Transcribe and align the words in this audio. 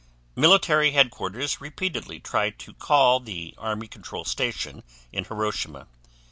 Military 0.35 0.93
headquarters 0.93 1.61
repeatedly 1.61 2.19
tried 2.19 2.57
to 2.57 2.73
call 2.73 3.19
the 3.19 3.53
Army 3.59 3.87
Control 3.87 4.25
Station 4.25 4.81
in 5.13 5.25
Hiroshima. 5.25 5.85